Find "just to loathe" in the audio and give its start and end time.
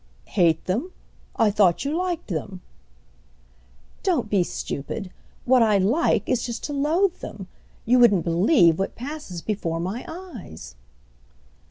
6.43-7.17